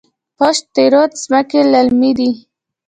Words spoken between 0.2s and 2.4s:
پشت رود ځمکې للمي دي؟